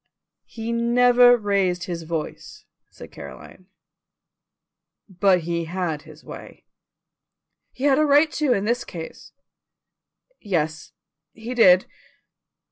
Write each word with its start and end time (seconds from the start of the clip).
"He 0.47 0.71
never 0.73 1.37
raised 1.37 1.83
his 1.83 2.01
voice," 2.01 2.65
said 2.89 3.11
Caroline; 3.11 3.67
"but 5.07 5.41
he 5.41 5.65
had 5.65 6.01
his 6.01 6.23
way." 6.23 6.65
"He 7.71 7.83
had 7.83 7.99
a 7.99 8.03
right 8.05 8.31
to 8.31 8.51
in 8.51 8.65
this 8.65 8.83
case." 8.83 9.31
"Yes, 10.39 10.91
he 11.33 11.53
did." 11.53 11.85